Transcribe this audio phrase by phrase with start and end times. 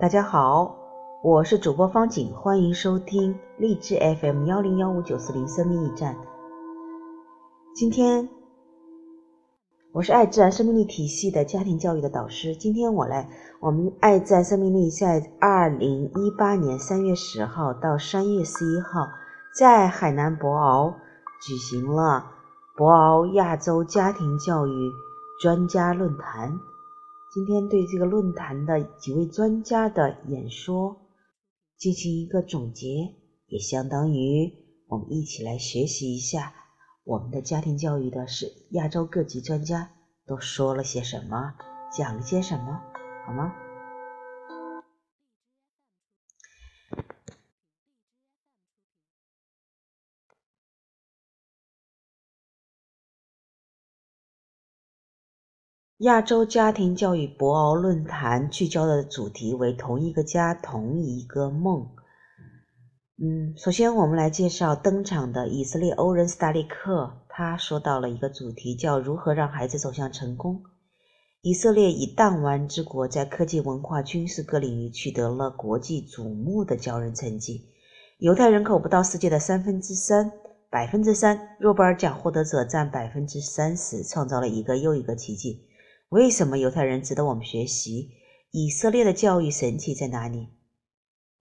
[0.00, 0.74] 大家好，
[1.22, 6.16] 我是主播方景，欢迎收听荔枝 FM 幺零幺五九四零生命驿站。
[7.74, 8.26] 今天
[9.92, 12.56] 我是爱自然生命力体系的家庭教育的导师。
[12.56, 13.28] 今天我来，
[13.60, 19.06] 我们爱自然生命力在二零一八年三月十号到三月十一号，
[19.54, 20.94] 在海南博鳌
[21.42, 22.24] 举行了
[22.74, 24.90] 博鳌亚洲家庭教育
[25.42, 26.58] 专家论坛。
[27.32, 30.96] 今天对这个论坛的几位专家的演说
[31.76, 33.14] 进行一个总结，
[33.46, 34.52] 也相当于
[34.88, 36.52] 我们一起来学习一下
[37.04, 39.92] 我们的家庭教育的是亚洲各级专家
[40.26, 41.54] 都说了些什么，
[41.96, 42.80] 讲了些什么，
[43.24, 43.54] 好吗？
[56.00, 61.86] 亚洲家庭教育博鳌论坛聚焦的主题为“同一个家，同一个梦”。
[63.22, 70.62] 嗯，首先我们来介绍登场的以色列欧仁斯达利克，他说到了一个主题，叫“如何让孩子走向成功”。
[71.42, 77.66] 以色列以弹丸之国，在科技、文化、军事各领域取得了国际瞩目的骄人成绩。
[78.20, 80.32] 犹太人口不到世界的三分之三，
[80.70, 85.66] 百分之三，诺贝尔奖获得者占百分之三十，创造了一个又一个奇迹。
[86.10, 88.10] 为什么犹太人值得我们学习？
[88.50, 90.48] 以色列的教育神奇在哪里？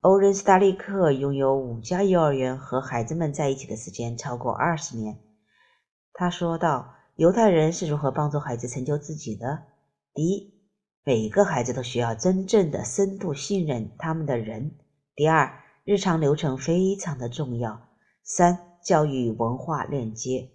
[0.02, 5.17] 欧仁斯达利克拥有五家幼儿园，和孩子们在一起的时间超过二十年。
[6.14, 9.64] 他说道：“犹太人是如何帮助孩子成就自己的？
[10.14, 10.53] 第一，
[11.03, 14.70] 每个孩子都需要真正的深度信任他们的人；
[15.16, 15.52] 第二，
[15.84, 17.88] 日常流程非常的重要；
[18.23, 20.52] 三，教育文化链接。”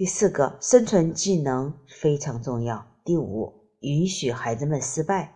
[0.00, 2.86] 第四个，生存技能非常重要。
[3.04, 5.34] 第五，允许孩子们失败，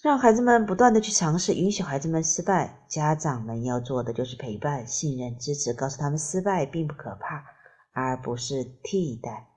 [0.00, 2.86] 让孩子们不断的去尝试，允许孩子们失败。
[2.88, 7.44] 家长们要做的就是陪伴、信任、支持，告诉他们失败并不可怕，
[7.92, 9.48] 而不是替代。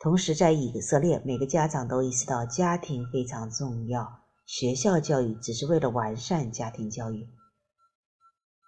[0.00, 7.28] 同时，在以色列，每个家长都意识到家庭非常重要，学校教育只是为了完善家庭教育。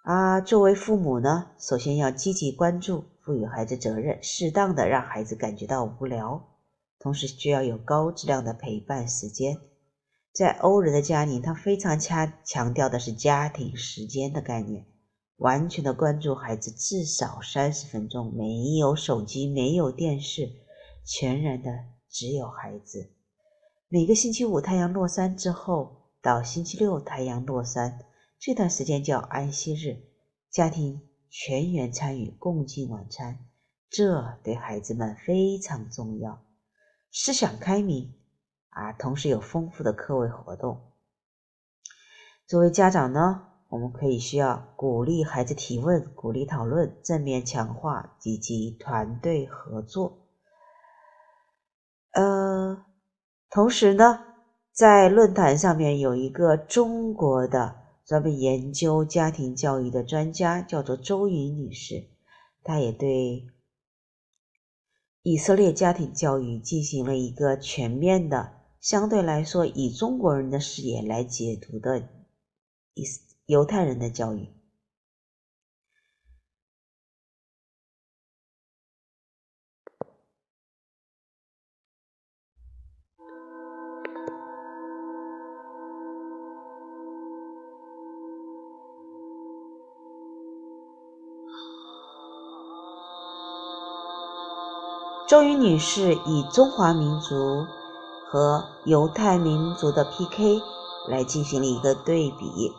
[0.05, 3.03] 啊，作为父母呢，首先要积极关注。
[3.25, 6.45] 赋予孩子责任，适当的让孩子感觉到无聊，
[6.99, 9.57] 同时需要有高质量的陪伴时间。
[10.31, 14.85] 在欧人的家庭，他非常强强调的是家庭时间的概念，
[15.37, 20.51] 完全的关注孩子至少三十分钟，没有手机，没有电视，
[21.03, 21.71] 全然的
[22.07, 23.09] 只有孩子。
[23.87, 28.01] 每个星期五太阳落山之后到星期六太阳落山
[28.37, 29.97] 这段时间叫安息日，
[30.51, 31.04] 家庭。
[31.29, 33.39] 全员参与共进晚餐，
[33.89, 36.41] 这对孩子们非常重要。
[37.11, 38.13] 思想开明
[38.69, 40.91] 啊，同时有丰富的课外活动。
[42.47, 50.19] 作为家长呢，我们可以需要鼓励孩子提问，鼓励讨论，正面强化以及团队合作。
[52.11, 52.85] 呃，
[53.49, 54.25] 同时呢，
[54.71, 57.84] 在论坛上面有一个中国的。
[58.05, 62.05] 专门研究家庭教育的专家叫做周云女士，
[62.63, 63.47] 她也对
[65.23, 72.07] 以色列家庭教育进行了一个全面的、相对来说以中国人的视野来解读的
[72.93, 73.03] 以
[73.47, 74.54] 犹太人的教育。
[95.27, 97.65] 周瑜女士以中华民族
[98.29, 100.61] 和犹太民族的 PK
[101.09, 102.71] 来进行了一个对比。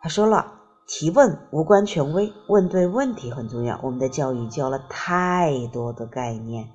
[0.00, 0.54] 她说了
[0.88, 3.78] ：“提问无关权威，问对问题很重要。
[3.82, 6.70] 我们的教育教了太多的概念。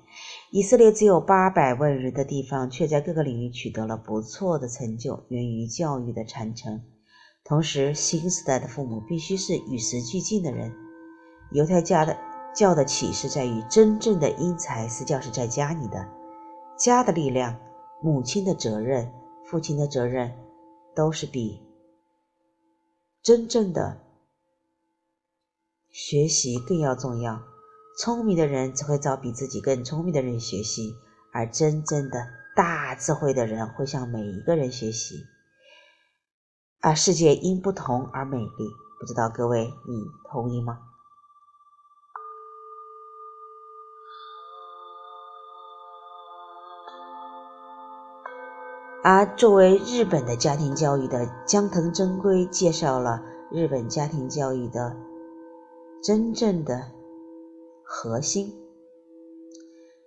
[0.52, 6.80] 以色列只有八百万人的地方，却在各个领域取得了不错的成就，源于教育的传承。
[7.44, 10.72] 同时，新时代的父母必须是与时俱进的人。
[11.50, 12.16] 犹太家的。”
[12.56, 16.08] 教的启示在于，真正的因材施教是在家里的，
[16.78, 17.54] 家的力量、
[18.02, 19.12] 母亲的责任、
[19.44, 20.34] 父亲的责任，
[20.94, 21.60] 都是比
[23.22, 24.00] 真正的
[25.90, 27.42] 学习更要重要。
[27.98, 30.94] 聪明的人只会找比自己更聪明的人学习，
[31.34, 32.26] 而真正的
[32.56, 35.16] 大智慧的人会向每一个人学习。
[36.80, 38.66] 而世界因不同而美丽，
[38.98, 40.78] 不知道各位你同意吗？
[49.08, 53.22] 而作为日本的家庭教育的江藤真圭介绍了
[53.52, 54.96] 日本家庭教育的
[56.02, 56.90] 真正的
[57.84, 58.52] 核心。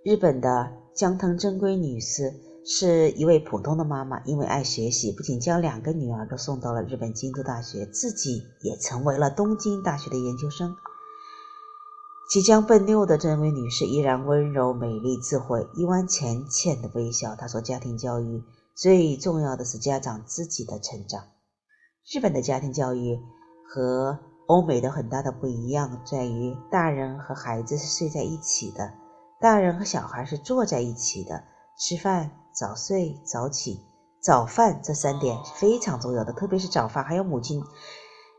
[0.04, 2.34] 日本的江藤真圭女士
[2.66, 10.76] 是一位普通的妈妈，因为爱学习，不仅将两个女儿都送到了日本京都大学，自己也成为了东京大学的研究生。
[12.30, 17.34] 即将奔六的这位女士依然温柔、美丽、智慧，一弯浅浅的微笑。
[17.38, 18.44] 她说：“家庭教育
[18.82, 21.22] 最重要的是家长自己的成长。
[22.10, 23.20] 日本的家庭教育
[23.68, 24.18] 和
[24.48, 28.94] 欧美的很大的不一样在于，大人和孩子是睡在一起的，
[29.42, 31.44] 大人和小孩是坐在一起的。
[31.78, 33.82] 吃饭、早睡、早起、
[34.22, 37.62] 早饭这三点是非常重要的，特别是早饭，还有母亲。”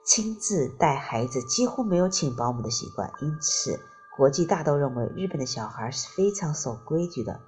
[0.07, 3.79] 亲自带孩子，几乎没有请保姆的习惯，因此
[4.17, 7.39] 国际大都认为日本的小孩是非常守规矩的。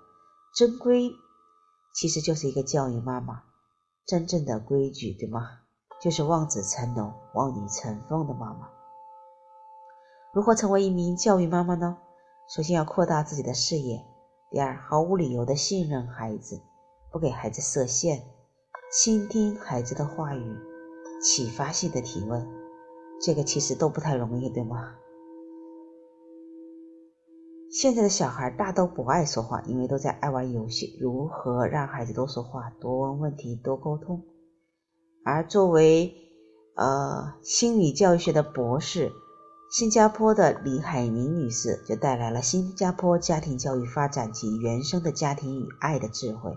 [0.54, 1.10] 真规
[1.94, 3.42] 其实就是一个教育妈妈，
[4.06, 5.60] 真正的规矩，对吗？
[6.00, 8.68] 就是望子成龙、望女成凤的妈妈。
[10.32, 11.98] 如何成为一名教育妈妈呢？
[12.48, 14.04] 首先要扩大自己的视野，
[14.50, 16.60] 第二，毫无理由的信任孩子，
[17.10, 18.22] 不给孩子设限，
[18.90, 20.56] 倾听孩子的话语。
[21.22, 22.48] 启发性的提问，
[23.20, 24.94] 这个其实都不太容易，对吗？
[27.72, 30.94] 现在的小孩大都不爱说话，因为都在爱玩游戏。
[31.00, 34.22] 如何让孩子多说话、多问问题、多沟通？
[35.24, 36.14] 而作为
[36.76, 39.10] 呃心理教育学的博士，
[39.70, 46.54] 新加坡的李海宁女士就带来了新加坡家庭教育发展及原生的家庭与爱的智慧。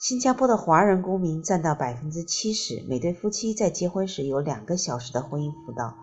[0.00, 5.94] 新加坡的华人公民占到百分之七十，每对夫妻在结婚时有两个小时的婚姻辅导，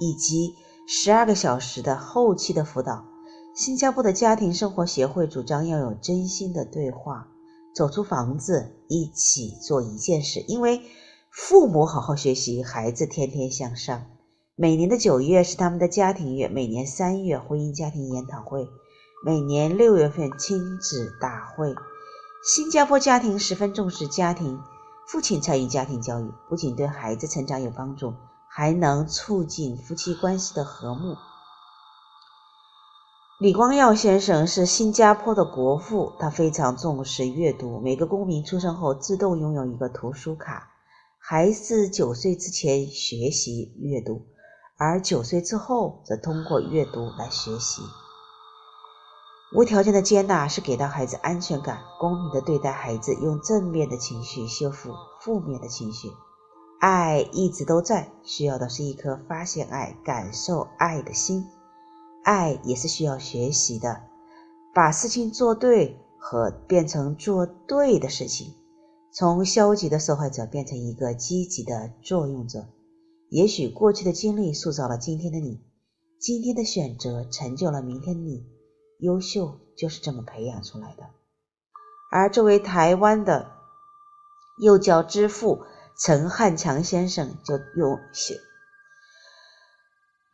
[0.00, 0.54] 以及
[0.88, 3.11] 十二个小时的后期的辅导。
[3.54, 7.28] 新加坡的家庭生活协会主张要有真心的对话，
[7.74, 10.40] 走出房子，一起做一件事。
[10.48, 10.80] 因为
[11.30, 14.06] 父母好好学习，孩子天天向上。
[14.56, 18.66] 每年的九月是他们的家庭月，每年三月婚姻家庭研讨会，
[19.22, 21.74] 每年六月份亲子大会。
[22.42, 24.60] 新加坡家庭十分重视家庭，
[25.06, 28.14] 父亲参与家庭教育，不仅对孩子成长有帮助，
[28.48, 31.16] 还能促进夫妻关系的和睦。
[33.42, 40.70] 李光耀先生是新加坡的国父，他非常重视阅读，每个公民出生后自动拥有一个图书卡，
[41.18, 44.26] 孩子九岁之前学习阅读，
[44.78, 47.82] 而九岁之后则通过阅读来学习。
[49.56, 56.12] 无条件的接纳是给到孩子安全感，公平的对待孩子，用正面的情绪修复负面的情绪。
[56.78, 61.44] 爱一直都在，需要的是一颗发现爱、感受爱的心。
[62.24, 64.02] 爱也是需要学习的，
[64.74, 68.54] 把事情做对和变成做对的事情，
[69.12, 72.66] 从消极的受害者变成一个积极的作用者。
[73.28, 75.60] 也许过去的经历塑造了今天的你，
[76.20, 78.46] 今天的选择成就了明天的你。
[78.98, 81.02] 优秀就是这么培养出来的。
[82.12, 83.50] 而作为台湾的
[84.60, 85.62] 幼教之父
[85.98, 88.38] 陈汉强先生，就用写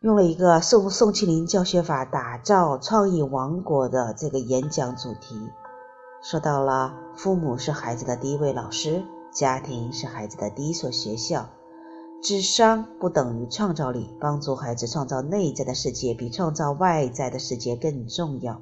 [0.00, 5.50] 用了一个宋宋庆龄教学法打造创意王国的这个演讲主题，
[6.22, 9.02] 说到了父母是孩子的第一位老师，
[9.32, 11.48] 家庭是孩子的第一所学校。
[12.22, 18.60] 智商不等于创造力，帮助孩子创造内在的世界比创造外在的世界更重要。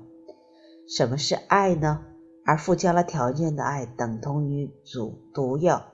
[0.89, 2.01] 什么是爱呢？
[2.47, 5.85] 而附加了条件的爱等同于主毒药，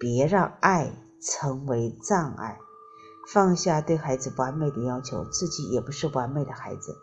[0.00, 0.90] 别让爱
[1.20, 2.58] 成为障碍。
[3.32, 6.96] 放下对孩子完美的要求，自己也不是完美的孩子。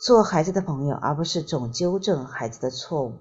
[0.00, 3.18] 做孩子的朋友，而不是总纠正孩子的错误。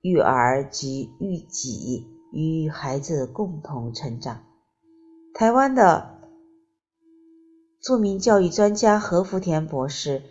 [0.00, 2.16] 育儿及育己。
[2.32, 4.44] 与孩子共同成长。
[5.34, 6.20] 台湾的
[7.82, 10.22] 著名教育专家何福田博士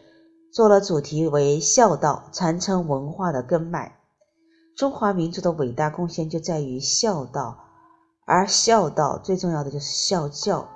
[0.54, 4.00] 做了主题为“孝道，传承文化的根脉”。
[4.78, 7.66] 中华民族的伟大贡献就在于孝道，
[8.30, 10.70] 而孝道最重要的就是孝教，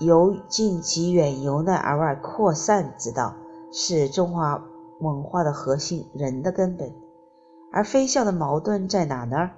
[0.00, 3.36] 由近及远，由内而外扩散之道，
[3.72, 4.60] 是中华
[4.98, 6.92] 文化的核心，人的根本。
[7.72, 9.52] 而非孝的矛盾在哪呢？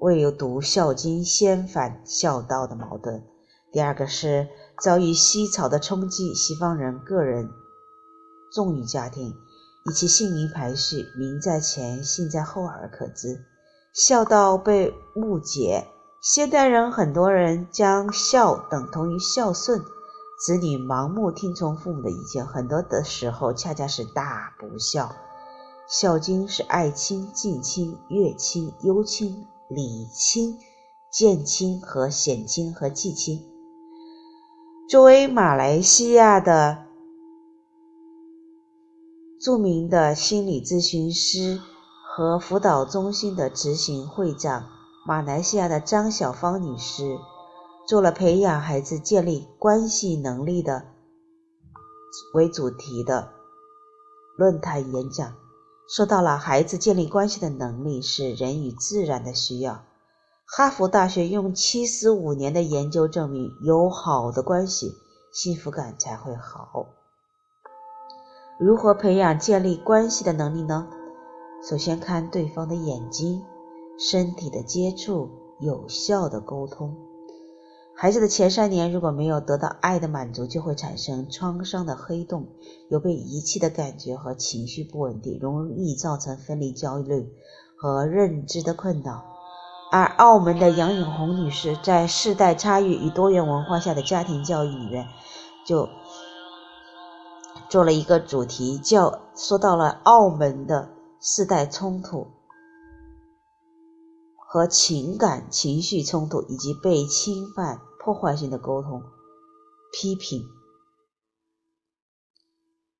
[0.00, 3.22] 未有读《孝经》先反孝道的矛盾。
[3.70, 4.48] 第二个是
[4.80, 7.46] 遭遇西潮的冲击，西方人个人
[8.54, 9.34] 重于家庭，
[9.84, 13.44] 以其姓名排序，名在前，姓在后而可知。
[13.92, 15.86] 孝道被误解，
[16.28, 19.80] 现代人很多人将孝等同于孝顺，
[20.40, 25.14] 子女盲目听从父母的意见，很多的时候恰恰是大不孝。
[25.86, 30.58] 孝经》是爱亲、敬亲、悦亲、忧亲、礼亲、
[31.12, 33.46] 见亲和显亲和继亲。
[34.90, 36.86] 作为马来西亚的
[39.40, 41.60] 著名的心理咨询师
[42.02, 44.64] 和辅导中心的执行会长，
[45.06, 47.16] 马来西亚的张小芳女士
[47.86, 50.82] 做了培养孩子建立关系能力的
[52.34, 53.30] 为主题的
[54.36, 55.32] 论坛演讲。
[55.88, 59.84] 说到了孩子建立关系的能力是人与自然的需要。
[60.44, 64.92] 哈佛大学用七十五年的研究证明，有好的关系，
[65.32, 66.86] 幸福感才会好。
[68.58, 70.88] 如何培养建立关系的能力呢？
[71.62, 73.44] 首先看对方的眼睛，
[73.98, 76.96] 身体的接触，有效的沟通。
[77.98, 82.46] 孩子的前三年如果没有得到爱的满足，就会产生创伤的黑洞，
[82.90, 87.32] 有被遗弃的感觉和情绪不稳定，容易造成分离焦虑
[87.74, 89.24] 和认知的困扰。
[89.90, 95.06] 而澳门的杨永红女士在世代差异与多元文化下的家庭教育里面，
[95.64, 95.88] 就
[97.70, 102.26] 做了一个主题，叫说到了澳门的世代冲突。
[104.48, 109.02] 和情感情绪冲突，以及被侵犯、破坏性的沟通、
[109.92, 110.44] 批评。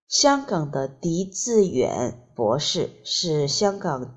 [0.08, 4.16] 香港的狄志远博士是香港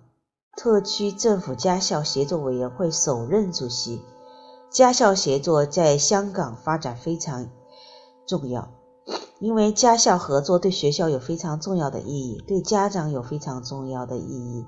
[0.58, 4.02] 特区政府家校协作委员会首任主席。
[4.72, 7.50] 家校协作在香港发展非常
[8.28, 8.72] 重要，
[9.40, 14.66] 因为家校合作对学校有非常重要的意义，对家长有非常重要的意义。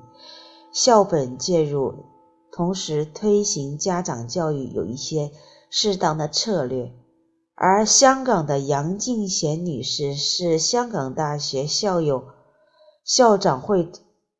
[0.71, 2.10] 校本介入。
[2.51, 5.31] 同时推行家长教育有一些
[5.69, 6.91] 适当的策略，
[7.55, 12.25] 而香港的杨静贤女士是香港大学校友
[13.05, 13.89] 校长会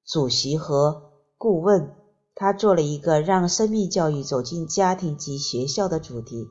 [0.05, 1.03] 主席和
[1.37, 1.95] 顾问，
[2.35, 6.49] 她做了一个让生命教育走进家庭及学校的主题，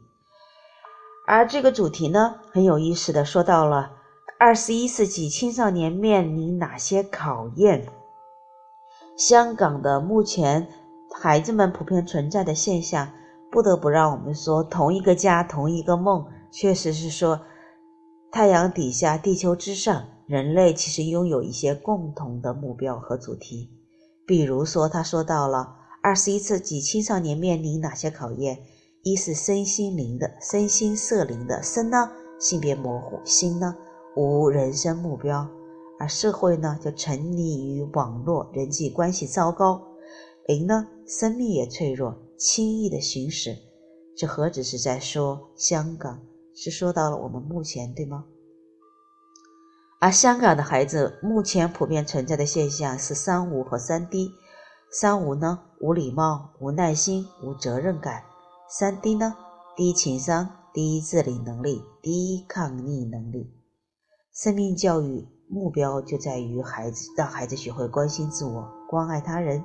[1.28, 3.90] 而这个主题呢很有意思的说到了
[4.38, 7.86] 二十一世纪青少年面临哪些考验，
[9.18, 10.79] 香港的目前。
[11.12, 13.10] 孩子们普遍存在的现象，
[13.50, 17.40] 不得不让我们说，同一个家，同一个梦，确实是说，
[18.30, 23.70] 太阳底下，地球之上，人类其实拥有一些共同的目标和主题。
[24.26, 28.58] 比如说，他说到了二十一世纪青少年面临哪些考验？
[29.02, 33.74] 一是身心灵的，身心社灵的；身呢，性别模糊；心呢，
[34.14, 35.48] 无人生目标；
[35.98, 39.89] 而社会呢，就沉溺于网络，人际关系糟糕。
[40.46, 43.56] 灵呢，生命也脆弱，轻易的行驶，
[44.16, 46.20] 这何止是在说香港，
[46.54, 48.24] 是说到了我们目前，对吗？
[50.00, 54.30] 而香港的孩子目前普遍存在的现象是三无和三低。
[54.92, 58.22] 三无呢，无礼貌、无耐心、无责任感；
[58.68, 59.36] 三低呢，
[59.76, 63.52] 低情商、低自理能力、低抗逆能力。
[64.34, 69.62] 生命教育目标就在于孩子，让孩子学会关心自我，关爱他人。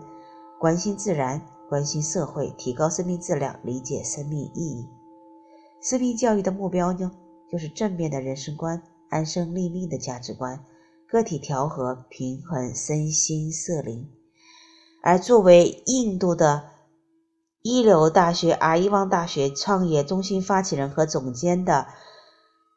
[0.59, 4.87] 关心自然，关心社会，提高生命质量，理解生命意义。
[5.81, 7.11] 生命教育的目标呢，
[7.51, 10.63] 就是正面的人生观，安身立命的价值观，
[11.07, 14.09] 个体调和平衡身心社灵。
[15.03, 16.69] 而作为印度的
[17.61, 21.87] 一流大学阿伊旺大学创业中心发起人和总监的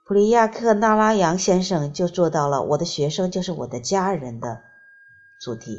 [0.07, 4.61] 普利亚克纳拉扬先生，就做到了“我的学生就是我的家人”的
[5.41, 5.79] 主题。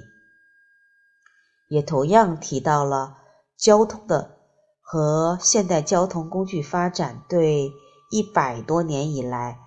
[1.70, 3.16] 也同样提到了
[3.58, 4.38] 交通的
[4.82, 7.72] 和现代交通工具发展对
[8.10, 9.60] 一百多年以来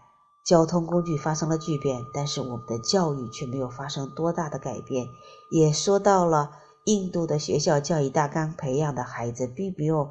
[0.44, 5.06] 交通工具发生了巨变，但是我们的教育却没有发生多大的改变。
[5.52, 6.50] 也说到了
[6.86, 10.10] 印度的学校教育大纲培养的孩子，并没有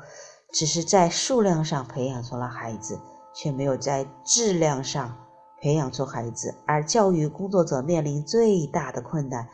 [0.54, 2.98] 只是在数量上培养出了孩子，
[3.36, 5.18] 却没有在质量上
[5.62, 9.50] 培养出孩子，而教育工作者面临最大的困难。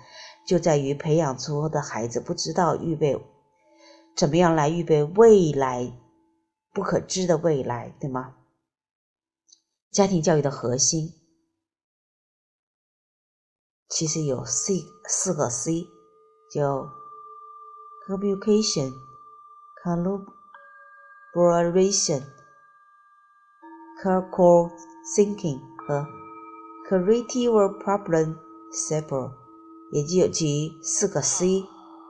[0.47, 3.21] 就在于培养出的孩子不知道预备
[4.15, 5.93] 怎么样来预备未来
[6.73, 8.37] 不可知的未来，对吗？
[9.91, 11.13] 家庭教育的核心
[13.89, 14.73] 其实有四
[15.09, 15.85] 四个 C，
[16.53, 16.87] 叫
[18.07, 18.93] communication、
[21.33, 22.23] collaboration、
[24.01, 24.71] critical
[25.15, 26.07] thinking 和
[26.87, 28.37] creative problem
[28.71, 29.46] solving。
[29.91, 31.63] 也就即四个 C：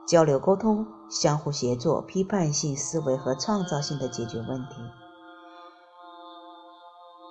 [0.06, 4.74] 交流沟通、相互协作、批判性思维和创造性的解决问题。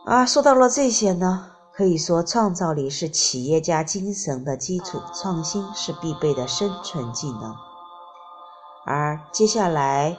[0.06, 7.54] 啊，说到了这些呢，可以说，创造力是企业家精神的基础，创新是必备的生存技能。
[8.86, 10.18] 而接下来，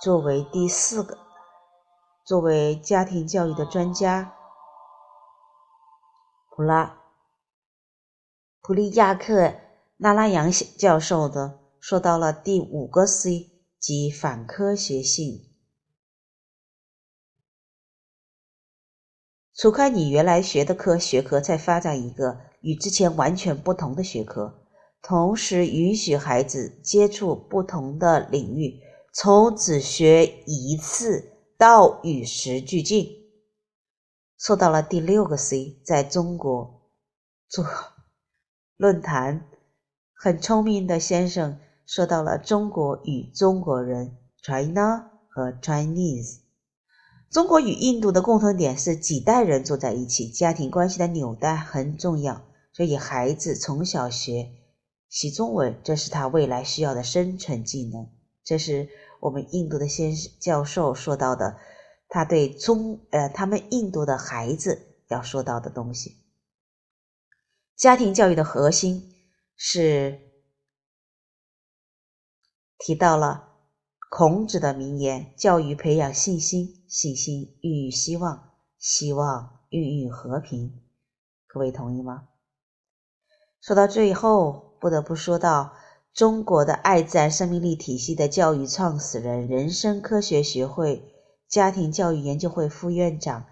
[0.00, 1.18] 作为第四个，
[2.24, 4.32] 作为家庭教育的专家，
[6.48, 6.96] 普拉
[8.62, 9.52] 普利亚克
[9.98, 15.42] 那拉扬教授的说到了第五个 C，即反科学性。
[19.54, 24.62] 除开你原来学的科学科，再发展一个与之前完全不同的学科。
[25.00, 28.80] 同时允许孩子接触不同的领域，
[29.14, 33.08] 从只学一次到与时俱进。
[34.36, 36.90] 说到了第六个 C，在中国
[37.48, 37.64] 做
[38.76, 39.48] 论坛，
[40.18, 46.38] 很聪明的先生说到了中国与中国人 （China 和 Chinese）。
[47.30, 54.52] 中国与印度的共同点是几代人住在一起，家庭关系的纽带很重要，所以孩子从小学。
[55.10, 58.08] 习中文，这是他未来需要的生存技能。
[58.42, 58.88] 这是
[59.20, 61.58] 我们印度的先生教授说到的，
[62.08, 66.16] 他对中呃他们印度的孩子要说到的东西。
[67.76, 69.12] 家庭教育的核心
[69.56, 70.20] 是
[72.78, 73.48] 提到了
[74.10, 80.82] 孔子的名言：“教育培养信心，信心孕育希望，希望孕育和平。”
[81.48, 82.28] 各位同意吗？
[83.60, 84.64] 说到最后。
[84.78, 85.72] 不得不说到
[86.12, 91.14] 中国的爱自然生命力体系的教育创始人、人生科学学会
[91.48, 93.46] 家庭教育研究会副院长、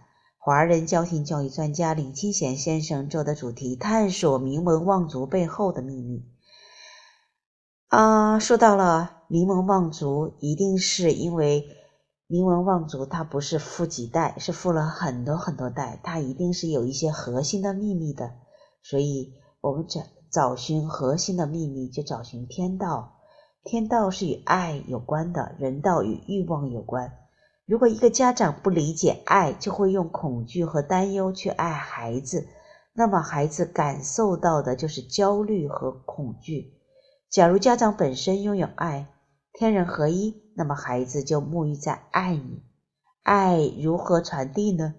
[0.47, 6.23] 华人家庭教育专家李清贤先生做的主题：探索名门望族背后的秘密。
[7.89, 11.65] 啊，说到了名门望族，一定是因为
[12.27, 18.35] 名门望族他不是富几代，是富了很多很多代，他一定是有一些核心的秘密的。
[18.83, 20.03] 所以，我们找。
[20.31, 23.15] 找寻核心的秘密，就找寻天道。
[23.63, 27.13] 天道是与爱有关的，人道与欲望有关。
[27.67, 32.47] 如果一个家长不理解爱，就会用恐惧和担忧去爱孩子，
[32.93, 36.75] 那么孩子感受到的就是焦虑和恐惧。
[37.31, 39.09] 假如家长本身拥有爱，
[39.53, 42.63] 天人合一，那么孩子就沐浴在爱里。
[43.23, 44.95] 爱如何传递呢？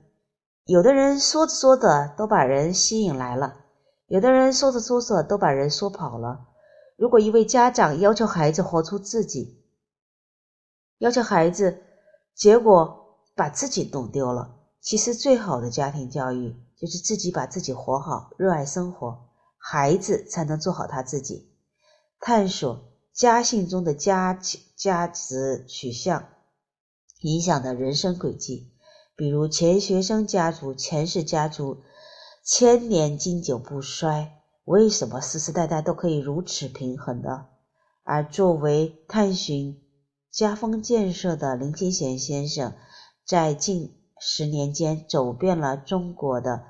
[0.66, 3.58] 有的人说着说着都把人吸引来了。
[4.08, 6.48] 有的人说着说着都把人说跑了。
[6.98, 9.64] 如果一位家长要求孩子活出自己，
[10.98, 11.84] 要求孩子，
[12.36, 14.58] 结果把自己弄丢了。
[14.82, 21.50] 其实最好的家庭教育就是自己把自己活好，热爱生活，孩子才能做好他自己。
[22.20, 24.40] 探索家性中的家
[24.76, 26.28] 家值取向
[27.22, 28.72] 影响的人生轨迹，
[29.16, 31.82] 比如钱学森家族、钱氏家族。
[32.48, 37.48] 千年经久不衰，为什么世世代代都可以如此平衡呢？
[38.04, 39.82] 而作为探寻
[40.36, 42.74] 家风建设的林清贤先生，
[43.24, 46.66] 在近十年间走遍了中国的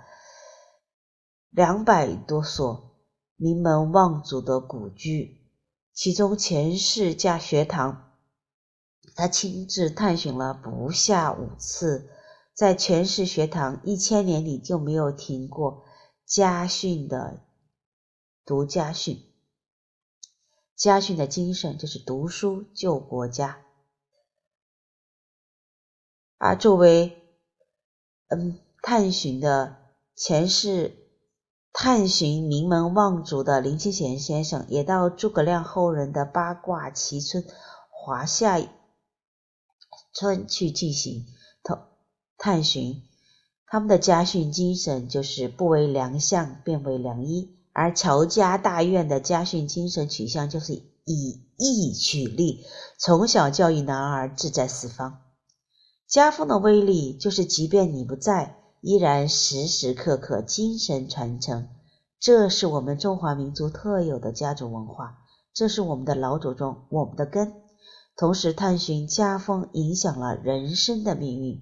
[1.49, 2.95] 两百多所
[3.36, 5.49] 名门望族的古居，
[5.95, 8.12] 其中钱氏家学堂，
[9.15, 12.12] 他亲自探寻了不下五次。
[12.54, 15.84] 在全市学堂一千年里就没有停过
[16.23, 17.41] 家训的
[18.45, 19.19] 读家训，
[20.75, 23.61] 家训的精神就是读书救国家。
[26.38, 27.23] 而作为
[28.27, 29.77] 嗯探寻的
[30.15, 30.95] 前世
[31.71, 37.43] 探寻名门望族的林清贤先生，也到诸葛亮后人的八卦齐村
[37.89, 38.59] 华夏
[40.13, 41.25] 村去进行。
[42.38, 43.01] 探寻
[43.65, 52.65] 他们的家训精神，就是不为良相，便为良医；而乔家大院的家训精神取向，就是以义取利，
[52.97, 55.19] 从小教育男儿志在四方。
[56.07, 61.67] 家风的威力，就是即便你不在，依然时时刻刻精神传承。
[62.17, 65.17] 这是我们中华民族特有的家族文化，
[65.53, 67.61] 这是我们的老祖宗，我们的根。
[68.15, 71.61] 同时，探寻家风影响了人生的命运。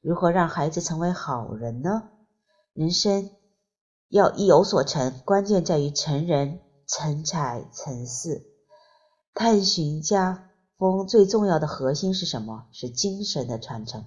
[0.00, 2.02] 如何让孩子成为好人呢？
[2.74, 3.30] 人生
[4.12, 8.44] 要一有所成，关键在于成人、成才、成事。
[9.32, 12.66] 探寻家风最重要的核心是什么？
[12.72, 14.04] 是精神的传承。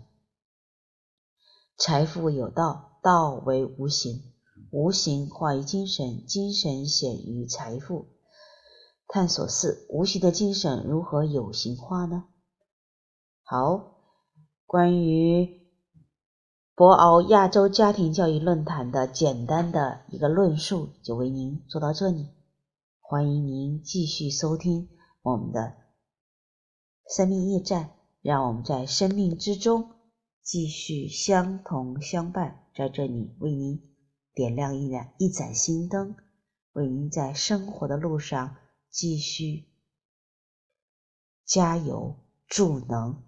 [1.75, 4.31] 财富有道，道为无形，
[4.69, 8.09] 无形化于精神，精神显于财富。
[9.07, 12.25] 探索四，无形的精神如何有形化呢？
[13.41, 13.95] 好，
[14.67, 15.64] 关于。
[16.77, 22.27] 博鳌亚洲家庭教育论坛的简单的一个论述就为您做到这里，
[22.99, 24.89] 欢迎您继续收听
[25.21, 25.77] 我们的
[27.07, 29.89] 生命驿站，让我们在生命之中
[30.43, 33.81] 继续相同相伴，在这里为您
[34.33, 36.17] 点亮一盏一盏心灯，
[36.73, 38.57] 为您在生活的路上
[38.89, 39.69] 继续
[41.45, 43.23] 加油助能。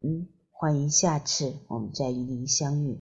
[0.00, 0.37] 嗯。
[0.60, 2.96] 欢迎下次我们再与您相遇。